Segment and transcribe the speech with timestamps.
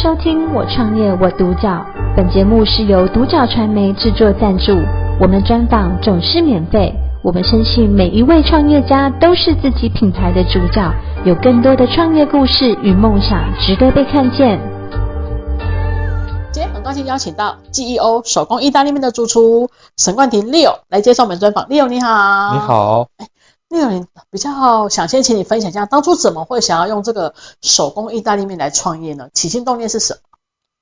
[0.00, 1.84] 收听我创业我独角，
[2.16, 4.72] 本节目是由独角传媒制作赞助，
[5.20, 6.94] 我们专访总是免费。
[7.20, 14.60] 我们相信每一位创业家都是自己品牌的主角，有更多的创业故事与梦想值得被看见。
[16.52, 21.64] 今天很高兴邀请到 GEO 手工意大利面的主厨沈冠廷 Leo 来接受我们专访。
[21.66, 23.08] Leo 你好，你好。
[23.68, 29.30] 哎，Leo 你比较想先请你分享一下，当初怎么会想要用这个手工意大利面来创业呢？
[29.34, 30.20] 起心动念是什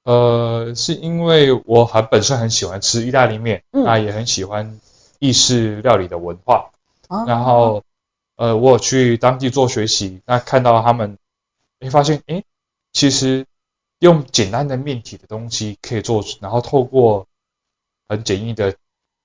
[0.04, 0.12] 么？
[0.12, 4.80] 呃，是因为我很本身很喜欢吃意大利面，嗯，那也很喜欢
[5.18, 6.70] 意式料理的文化，
[7.08, 7.82] 啊、然后
[8.36, 11.18] 呃，我有去当地做学习，那看到他们，
[11.80, 12.44] 会发现，哎，
[12.92, 13.46] 其实。
[14.00, 17.26] 用简单的面体的东西可以做，然后透过
[18.06, 18.76] 很简易的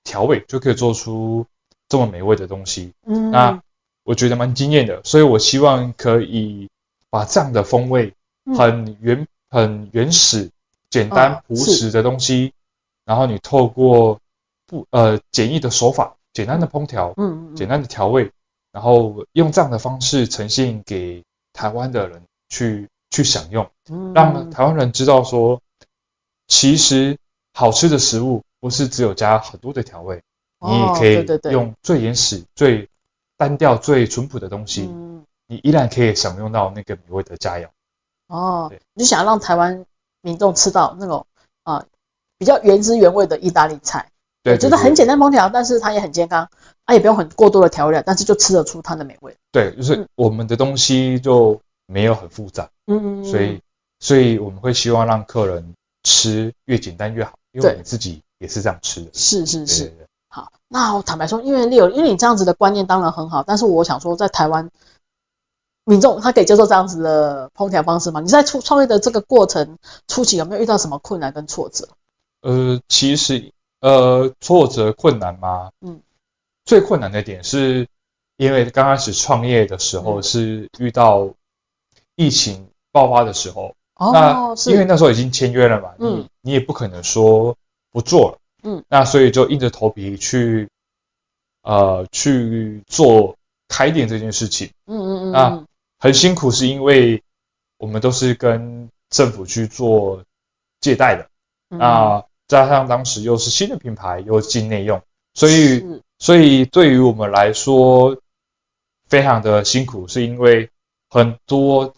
[0.02, 1.44] 调味就可以做出
[1.92, 2.94] 这么美味的东西。
[3.04, 3.62] 嗯，那
[4.04, 6.70] 我觉得蛮惊艳的，所以我希望可以
[7.10, 8.14] 把这样的风味
[8.56, 10.50] 很原、很原始、
[10.88, 12.54] 简单朴实的东西，
[13.04, 14.20] 然后你透过
[14.66, 18.32] 不呃简易的手法、简单的烹调、嗯，简单的调味，
[18.72, 21.22] 然后用这样的方式呈现给
[21.52, 22.88] 台湾的人去。
[23.14, 23.70] 去享用，
[24.14, 25.60] 让台湾人知道说，
[26.48, 27.18] 其实
[27.52, 30.22] 好吃的食物不是只有加很多的调味，
[30.62, 32.88] 你也可以用最原始、最
[33.36, 34.82] 单调、最淳朴的东西，
[35.46, 37.68] 你依然可以享用到那个美味的佳肴。
[38.28, 39.84] 哦，你就想让台湾
[40.20, 41.26] 民众吃到那种
[41.64, 41.84] 啊
[42.38, 44.10] 比较原汁原味的意大利菜，
[44.42, 46.48] 对，觉得很简单烹调，但是它也很健康，
[46.86, 49.36] 它也不用很过多的调料，但是就吃得出它的美味。
[49.50, 51.60] 对，就是我们的东西就。
[51.86, 53.60] 没有很复杂，嗯，所以
[53.98, 59.10] 所以我们会希望让客人吃越简单越好，因为我们自己也是这样吃的。
[59.12, 59.92] 是是是，
[60.32, 64.70] 好，那我坦白说，因为 Leo，因为你这样子的观念当然很好，但是我想说，在台湾
[65.84, 68.20] 民众他可以接受这样子的烹调方式吗？
[68.20, 71.88] 你在创创业的这个过程初期有没有遇到什么困难跟挫折？
[72.40, 75.70] 呃，其实呃，挫折困难吗？
[75.80, 76.00] 嗯，
[76.64, 77.86] 最困难的点是
[78.38, 81.28] 因为刚开始创业的时候是遇到。
[82.14, 87.56] 疫情爆发的时候，哦、那因为那时候已经签约了嘛，嗯、你你也不可能说
[87.90, 90.68] 不做了，嗯，那所以就硬着头皮去，
[91.62, 93.36] 呃，去做
[93.68, 95.66] 开店这件事情，嗯嗯嗯，那
[95.98, 97.22] 很辛苦，是因为
[97.78, 100.24] 我们都是跟政府去做
[100.80, 101.28] 借贷的，
[101.70, 105.02] 嗯、那加上当时又是新的品牌，又进内用，
[105.34, 108.16] 所以所以对于我们来说
[109.08, 110.68] 非常的辛苦，是因为。
[111.14, 111.94] 很多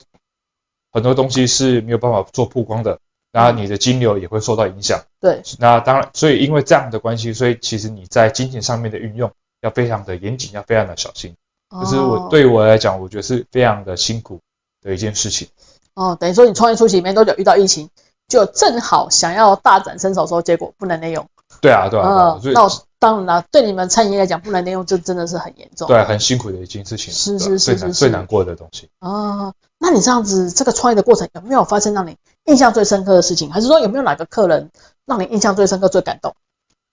[0.91, 2.99] 很多东西是没有办法做曝光的，
[3.35, 5.03] 然后你的金流也会受到影响。
[5.21, 11.35] 对，那当然，所以因为这样的关系，所以其实你在金钱上面的运用要非常的严谨，要非常的小心。
[11.69, 14.39] 可是我对于我来讲，我觉得是非常的辛苦
[14.81, 15.49] 的一件事情。
[15.95, 17.91] 哦，等于说你创业初期里面都有遇到疫情，
[18.29, 21.27] 就正好想要大展身手的时候，结果不能内用。
[21.61, 25.89] 对啊，对啊，那我当然了，对你们餐饮业来讲，不能内用，这真的是很严重。
[25.89, 27.13] 对，很辛苦的一件事情。
[27.13, 28.89] 是是是是，最难过的东西。
[28.99, 33.53] 啊，那你这样子，这个创业的过程有没有发生让你印象最深刻的事情？
[33.53, 34.71] 还是说有没有哪个客人
[35.07, 36.35] 让你印象最深刻、最感动？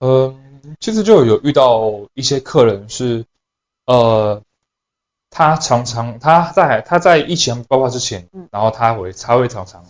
[0.00, 3.24] 嗯，其实就有遇到一些客人是，
[3.86, 4.42] 呃，
[5.30, 9.84] 他常常他在他在疫情爆发之前，嗯，然后他会他会常常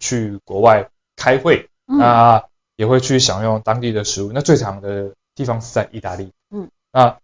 [0.00, 2.44] 去国外开会，嗯、那
[2.78, 4.32] 也会去享用当地的食物。
[4.32, 5.12] 那最常的。
[5.38, 7.16] 地方是在意大利，嗯，那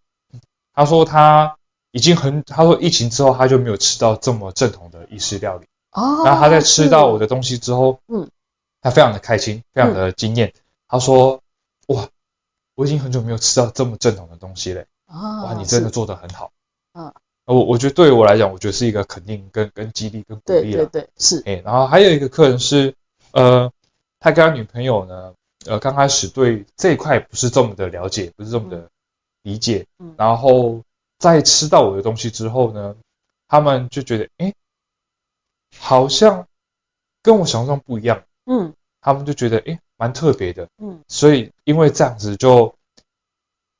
[0.72, 1.56] 他说他
[1.90, 8.30] 已经很，他说疫情之后他就没有吃到这么正统的意式料理，哦，然后他在吃到我的东西之后，嗯，
[8.80, 10.52] 他非常的开心，非常的惊艳，
[10.86, 11.42] 他说
[11.88, 12.08] 哇，
[12.76, 16.52] 我已经很久没有吃到这么正统的东西嘞，啊，哇，你真的做得很好，
[16.92, 17.12] 嗯，
[17.46, 22.94] 我我觉得对于我来讲，我觉得是一个肯定跟跟激励跟鼓励了，对对对，是，哎，然后还有一个客人是，
[23.32, 23.72] 呃，
[24.20, 25.34] 他跟他女朋友呢。
[25.66, 28.90] 呃，刚开始对这一块不是这么的了解，不是这么的
[29.42, 30.82] 理解，嗯，然后
[31.18, 32.96] 在吃到我的东西之后呢，
[33.48, 34.52] 他们就觉得，哎，
[35.78, 36.46] 好像
[37.22, 42.74] 跟我想象中不一样，嗯，他们就觉得，哎，蛮特别的，嗯，所以因为这样子就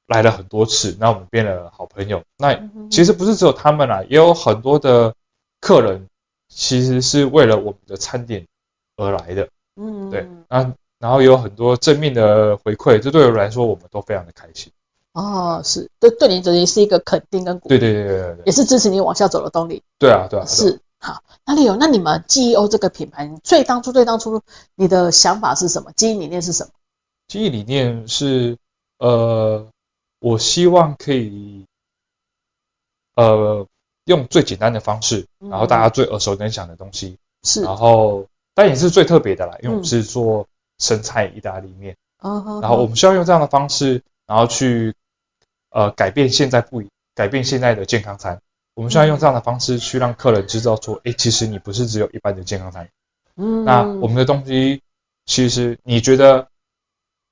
[0.07, 2.25] 来了很多次，那我们变了好朋友。
[2.39, 5.15] 那其实不是只有他们啦，也有很多的
[5.61, 6.09] 客人
[6.49, 8.47] 其实是为了我们的餐点
[8.97, 10.75] 而来的，嗯，对，那。
[10.99, 14.73] 然后有很多正面的回馈，这对我来说，我们都非常的开心。
[15.13, 19.83] 哦，是，对，对你这里是一个肯定跟鼓励，对对对对对，也是支持你往下走的动力。
[19.99, 20.81] 对啊，对啊，是。
[20.99, 24.41] 好，那里有，那你们 GEO 这个品牌，最当初最当初
[24.75, 25.93] 你的想法是什么？
[25.95, 26.71] 经营理念是什么？
[27.29, 28.57] 经营理念是，
[28.99, 29.67] 呃，
[30.19, 31.67] 我希望可以，
[33.17, 33.67] 呃，
[34.07, 40.49] 用最简单的方式，然后大家最耳熟能详的东西，是，然后但也是最特别的啦，因为我们是做
[40.79, 44.95] 生菜意大利面，嗯，然后我们需要用这样的方式，然后去
[45.71, 46.83] 呃改变现在不
[47.15, 48.41] 改变现在的健康餐，
[48.75, 52.89] 我们需要用这样的方式去让客人知道说，哎，其实你不是只有一般的健康餐，
[53.37, 54.83] 嗯，那我们的东西
[55.27, 56.49] 其实你觉得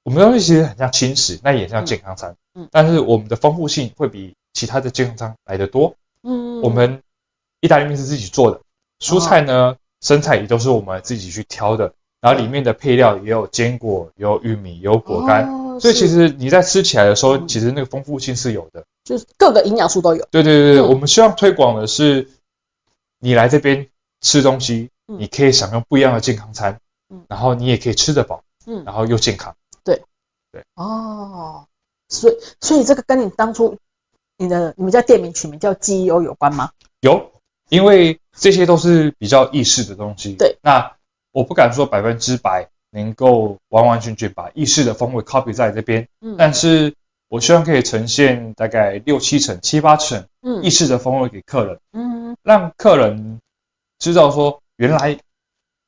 [0.05, 7.03] 我们的东西其实很像轻食，那也像健康餐，嗯，但是我们的丰富性会比其他的健康餐来得多，嗯，我们
[7.61, 8.61] 意大利面是自己做的，
[9.01, 9.55] 蔬菜呢。
[9.55, 9.77] 哦。
[10.03, 20.25] 生菜也都是我们自己去挑的，然后里面的配料也有坚果，有玉米，有果干，哦、所以其实你在吃起来的时候，其实那个丰富性是有的，就是各个营养素都有。
[20.31, 22.31] 对对对对，嗯、我们希望推广的是，
[23.19, 23.89] 你来这边
[24.21, 26.79] 吃东西，嗯、你可以享用不一样的健康餐，
[27.11, 29.57] 嗯，然后你也可以吃得饱，嗯，然后又健康。
[29.83, 30.01] 对
[30.53, 31.67] 对哦，
[32.09, 33.77] 所以所以这个跟你当初
[34.39, 36.71] 你的你们家店名取名叫 GEO 有关吗？
[37.01, 37.33] 有。
[37.69, 40.95] 因为这些都是比较意式的东西，对，那
[41.33, 46.95] 我不敢说百分之百能够完完全全把意式的风味 copy 在这边，嗯，但是
[47.29, 53.41] 我希望可以呈现大概六七成、七八成，嗯，意式的风味给客人，嗯，让客人
[53.99, 55.19] 知道说，原来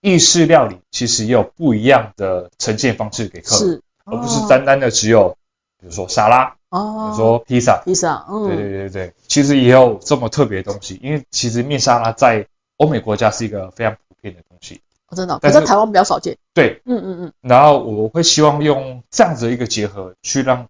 [0.00, 5.37] 意式料理其实也有不一样的呈现方式给客人，是，而不是单单的只有，
[5.79, 6.56] 比如说沙拉。
[6.70, 12.49] 哦，比如说披萨，披萨，嗯，对对对对，其实也有这么特别的东西，因为其实面沙拉在
[12.79, 14.83] 欧美国家是一个非常普遍的东西，哦，
[15.14, 16.37] 真的，但是在台湾比较少见。
[16.52, 17.32] 对，嗯嗯嗯。
[17.40, 20.69] 然后我会希望用这样子的一个结合，去让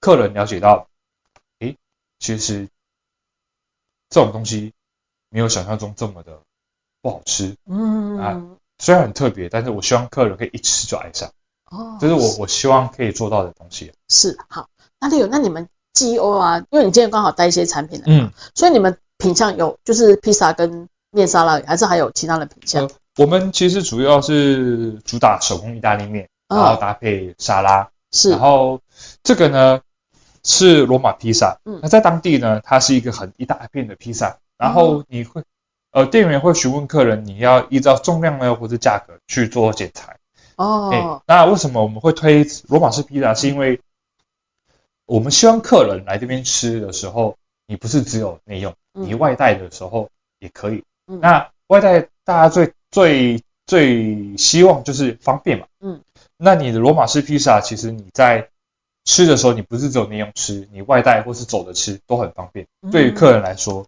[0.00, 0.88] 客人了解到，
[1.60, 1.76] 诶，
[2.18, 2.68] 其实
[4.10, 4.72] 这种东西
[5.28, 6.40] 没有想象中这么的
[7.02, 8.42] 不好吃，嗯啊，
[8.78, 11.30] 虽然很特别，但是我希望客人可以一吃就爱上，
[11.70, 13.92] 哦，这是我我希望可以做到的东西。
[14.08, 14.68] 是，好。
[15.00, 22.84] 那里有，那你们 GEO 啊，因为你今天刚好带一些产品来，嗯，所以你们品相有就是披萨跟面沙拉，还是还有其他的品相？
[22.84, 28.80] 呃，我们其实主要是主打手工意大利面，然后搭配沙拉，哦，是，然后
[29.22, 29.80] 这个呢
[30.42, 35.44] 是罗马披萨，嗯，那在当地呢，它是一个很一大片的披萨，然后你会，
[35.92, 40.18] 呃，店员会询问客人，你要依照重量呢或者价格去做剪裁，
[40.56, 43.34] 哦，欸，那为什么我们会推罗马式披萨？
[43.34, 43.80] 是因为
[45.06, 50.82] 我们希望客人来这边吃的时候，你不是只有内用，你外带的时候也可以。
[51.06, 55.66] 嗯、那外带大家最最最希望就是方便嘛。
[55.80, 56.00] 嗯。
[56.36, 58.48] 那你的罗马式披萨，其实你在
[59.04, 62.66] 吃的时候，你不是只有内用吃，你外带或是走着吃都很方便。
[62.82, 63.86] 嗯、对于客人来说，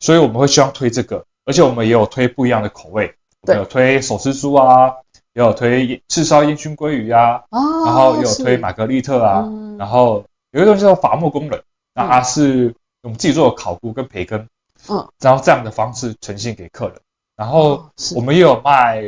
[0.00, 4.94] 所以我们会希望推这个，而且我们也有推不一样的口味，对我们有推手撕猪啊，
[5.34, 10.24] 也有推赤烧烟熏鲑鱼啊，哦、然后也有推玛格丽特啊，嗯、然后。
[10.52, 11.62] 有一个东西叫伐木工人，
[11.92, 14.48] 那它是我们自己做的烤菇跟培根，
[14.88, 16.98] 嗯，然后这样的方式呈现给客人。
[17.38, 19.00] 然后我们也有卖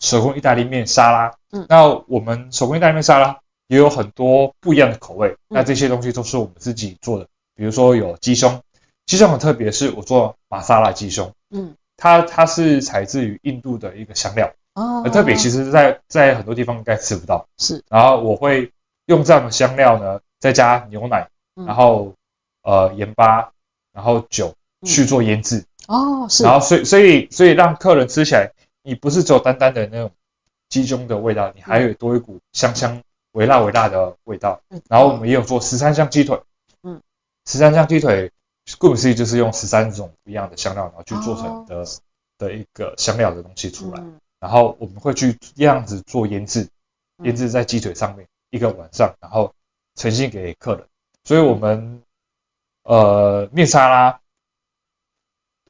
[0.00, 7.28] 手工意大利面沙拉，嗯，那我们手工意大利面沙拉也有很多不一样的口味，那这些东西都是我们自己做的。
[7.54, 8.62] 比如说有鸡胸，
[9.04, 17.84] 鸡胸很特别，是我做玛莎拉鸡胸，嗯，它它是采自于印度的一个香料，哦，很特别，其实在在很多地方应该吃不到，是。
[17.88, 18.72] 然后我会
[19.06, 20.20] 用这样的香料呢。
[20.40, 21.26] 再加牛奶，
[21.66, 22.14] 然后、
[22.62, 23.50] 嗯、呃盐巴，
[23.92, 24.54] 然后酒
[24.84, 28.52] 去做腌制、嗯、哦，是，然后所以所以所以让客人吃起来，
[28.82, 30.12] 你不是只有单单的那种
[30.68, 33.02] 鸡胸的味道，你还有多一股香香
[33.32, 34.60] 微辣微辣的味道。
[34.68, 36.40] 嗯、然后我们也有做十三香鸡腿，
[36.82, 37.02] 嗯，
[37.46, 38.30] 十三香鸡腿
[38.78, 41.84] 顾名思义就是用十三种不一样的香料，然后去做成的、哦、
[42.38, 44.00] 的一个香料的东西出来。
[44.00, 46.68] 嗯、然后我们会去这样子做腌制，
[47.24, 49.52] 腌制在鸡腿上面、嗯、一个晚上，然后。
[49.96, 50.86] 呈现给客人，
[51.24, 52.04] 所以我们
[52.84, 54.20] 呃面沙拉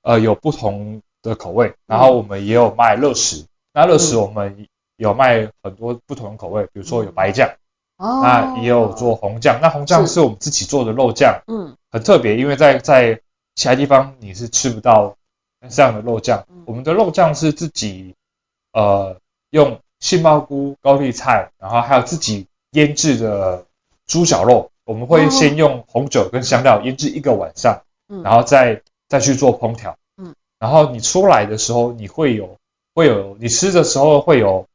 [0.02, 7.48] 呃有不同的口味，然后我们也有卖热食，那热食我们有卖很多不同的口味，比如说有白酱，
[7.96, 10.20] 哦，那也有做红酱，那红酱是。
[10.20, 13.20] 我们自己做的肉酱，嗯，很特别，因为在在
[13.54, 15.16] 其他地方你是吃不到
[15.68, 18.14] 这样的肉酱，我们的肉酱是自己
[18.72, 19.16] 呃
[19.50, 23.64] 用杏鲍菇、高丽菜，然后还有自己腌制的。
[24.08, 32.58] 猪脚肉，我们会先用红酒跟香料腌制一个晚上，嗯，然后再再去做烹调，嗯，然后你出来的时候，你会有
[32.94, 34.66] 会有你吃的时候会有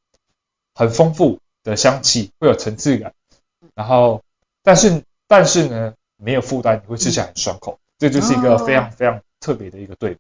[0.74, 3.14] 很丰富的香气，会有层次感，
[3.76, 4.22] 然后
[4.64, 10.20] 但是但是呢没有负担，你会吃起来很爽口，这就是一个非常非常特别的一个对比。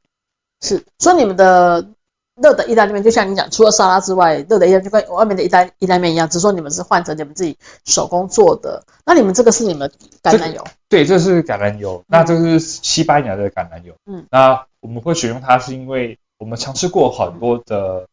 [0.61, 1.87] 是，所以你们的。
[2.35, 8.83] 热的意大利面就像你讲，除了沙拉之外，热的意大利面就跟外面的意大意大利面一样，只是说你们是换成你们自己手工做的。
[9.05, 10.63] 那你们这个是你们橄榄油？
[10.89, 12.03] 对，这是橄榄油。
[12.07, 13.93] 那这是西班牙的橄榄油。
[14.05, 14.25] 嗯。
[14.31, 18.07] 那我们会选用它，是因为我们尝试过很多的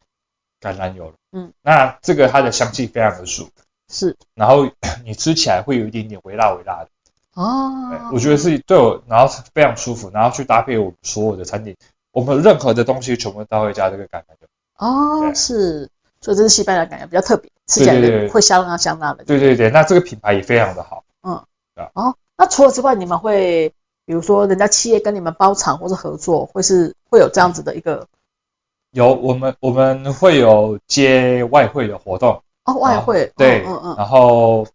[0.61, 1.13] 橄榄油了。
[1.31, 3.51] 嗯，那这个它的香气非常的舒服，
[3.89, 4.69] 是，然后
[5.03, 6.89] 你吃起来会有一点点微辣微辣的。
[7.33, 11.77] 哦，我觉得是对我，然后是非常舒服，然后去搭配我所有的餐点，
[12.11, 14.47] 我们任何的东西全部都会加这个橄榄油。
[14.77, 15.89] 哦，是，
[16.21, 19.23] 所以这是西班牙橄榄油比较特别，吃起来会香辣香辣的。
[19.23, 21.03] 对对对，那这个品牌也非常的好。
[21.23, 21.43] 嗯，
[21.93, 23.73] 哦，那除了之外，你们会
[24.05, 28.07] 比如说人家企业跟你们包场或者合作，会是会有这样子的一个？
[28.91, 32.43] 有，我们我们会有接外汇的活动。
[32.65, 33.31] 哦，外汇。
[33.35, 33.95] 对，嗯嗯。
[33.97, 34.67] 然后，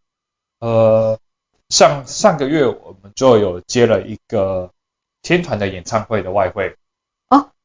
[0.60, 1.18] 呃。
[1.68, 4.70] 上上个月我们就有接了一个
[5.20, 6.76] 天团的演唱会的外烩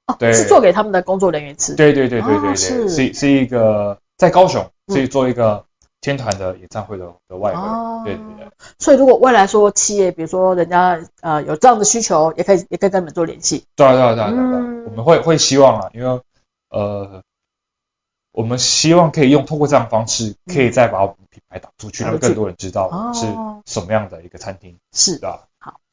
[0.08, 1.76] 哦哦，对，是做给他们的工作人员吃。
[1.76, 5.66] 对对对对对对，是是是一个在高雄，是做一个
[6.02, 7.58] 天团的演唱会的的外围。
[8.06, 8.52] 对对对。
[8.80, 13.66] 所以如果未来说企业，比如说人家呃有这样的需求，也可以也可以跟你们做联系。
[13.76, 16.22] 对啊对啊对啊对啊，我们会会希望啊，因为
[16.70, 17.22] 呃。
[18.34, 23.26] 我们希望可以用通过这样的方式，可以再把我们品牌打出去，让更多人知道是
[23.66, 24.78] 什么样的一个餐厅。
[24.94, 25.48] 是的，好，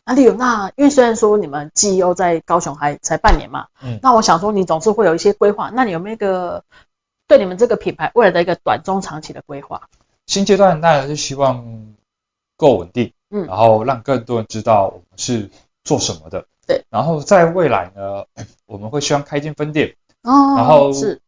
[0.09, 6.65] 那丽友，那因为虽然说你们 GEO 在高雄还才半年嘛，嗯，那我想说你总是会有一些规划，那你有没有一个
[7.27, 9.91] 对你们这个品牌未来的一个短中长期的规划？
[10.27, 11.95] 新阶段当然是希望
[12.57, 15.51] 够稳定，嗯，然后让更多人知道我们是
[15.85, 18.25] 做什么的，对，然后在未来呢，
[18.65, 21.21] 我们会希望开一间分店，哦，然后是。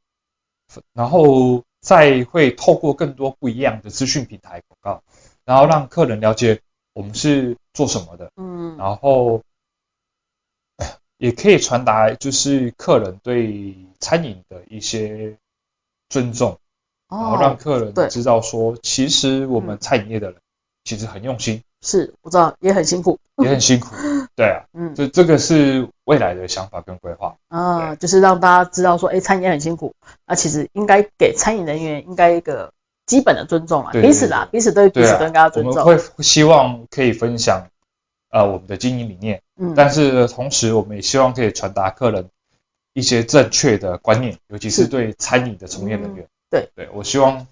[0.95, 5.03] 然后再会透过更多不一样的资讯平台广告，
[5.45, 6.63] 然后让客人了解
[7.01, 9.43] 我们是做什么的，嗯，然后
[11.17, 15.39] 也可以传达就是客人对餐饮的一些
[16.11, 16.59] 尊重，
[17.09, 20.39] 然后让客人知道说，其实我们餐饮业的人
[20.85, 23.97] 其实很用心，是，我知道也很辛苦，也很辛苦。
[24.37, 27.35] 对啊，嗯，这这个是未来的想法跟规划。
[27.49, 29.95] 啊，就是让大家知道说，哎，餐饮也很辛苦，
[30.27, 32.75] 那其实应该给餐饮人员应该一个
[33.11, 35.75] 基本的尊重啊，彼此啦，彼此对彼此都应该要尊重。
[35.83, 37.67] 我们会希望可以分享
[38.31, 42.31] 呃我们的经营理念，嗯，但是同时我们也希望可以传达客人
[42.93, 46.29] 一些正确的观念，尤其是对餐饮的从业人员。
[46.49, 47.47] 对，对我希望。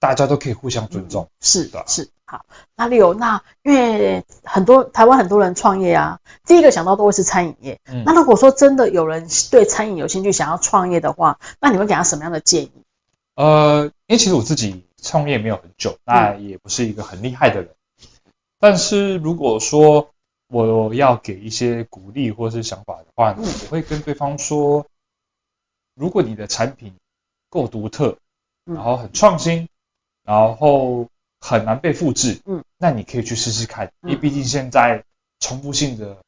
[0.00, 2.46] 大家都可以互相尊重，嗯、是的，是好。
[2.76, 7.80] 那里有那，因为很多台湾很多人创业啊，第一个想到都会是餐饮业。
[7.90, 12.72] 嗯，那如果说真的有人对餐饮有兴趣，想要创业的话，那你会给他什么样的建议？
[13.34, 17.70] 呃，因为其实我自己创业没有很久，那也不是一个很厉害的人。
[18.02, 18.06] 嗯、
[18.58, 20.10] 但是如果说
[20.48, 24.86] 我要给一些鼓励或是想法的话，嗯、我会跟对方说，
[25.94, 26.94] 如果你的产品
[27.48, 28.18] 够独特，
[28.64, 29.68] 然后很创新。
[30.24, 31.08] 然后
[31.40, 35.02] 很难被复制，嗯，那你可以去试试看，因为毕竟现在
[35.40, 36.18] 重复性的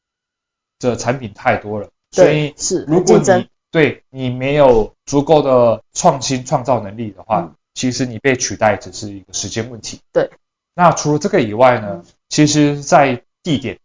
[0.78, 10.00] 的产品太多了，所以是如果你对你没有足够的创新创造能力的话，其实你被取代只是一个时间问题。
[10.12, 10.30] 对，
[10.74, 13.78] 那除了这个以外呢，其实在地点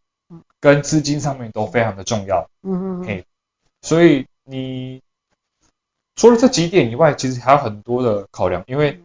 [0.60, 3.26] 跟资金上面都非常的重要，嗯嗯，嘿，
[3.82, 5.02] 所以你
[6.16, 9.00] 除了这几点以外，其实还有很多的考量，因为。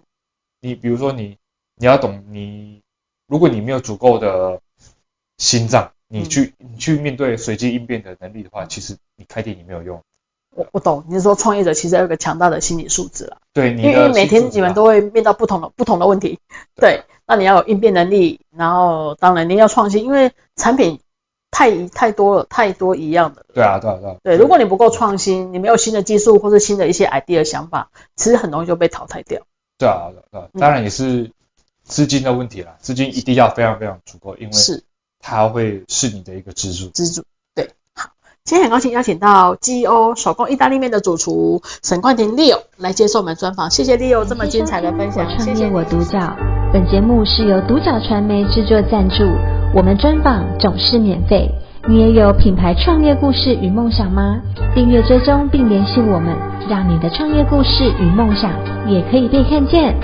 [0.63, 1.39] 你比如说你，
[1.77, 2.83] 你要懂你，
[3.27, 4.61] 如果你没有足够的
[5.39, 10.03] 心脏，你去你去面对随机应变的能力的话，其实你开店也没有用。
[10.55, 13.39] 我我懂，你是说创业者其实要有个强大的心理素质了。
[13.53, 16.39] 对，因为每天你们都会面到不同的不同的问题。
[16.77, 21.01] 对，那你要有应变能力，然后当然你要创新，因为产品
[21.51, 23.47] 太太多了，太多一样的。
[23.55, 24.17] 对啊，对啊，对啊。
[24.23, 29.43] 对，如果你不够创新，你没有新的技术或者新的一些 idea 想法，其实很容易就被淘汰掉。
[29.79, 31.31] 对啊，对啊，当然也是
[31.85, 34.83] 资金的问题啦，资金一定要非常非常足够，因为是
[35.21, 36.89] 它会是你的一个支柱。
[36.91, 37.25] 支柱，
[38.43, 45.27] 今天很高兴邀请到 GEO 手工意大利面的主厨沈冠廷 Leo 来接受我们专访，谢谢 Leo 这么精彩的分享。
[45.39, 46.35] 创业我独角，
[46.73, 49.25] 本节目是由独角传媒制作赞助，
[49.75, 51.51] 我们专访总是免费。
[51.87, 54.41] 你也有品牌创业故事与梦想吗？
[54.75, 56.35] 订阅追踪并联系我们，
[56.69, 58.51] 让你的创业故事与梦想
[58.89, 59.95] 也可以被看见。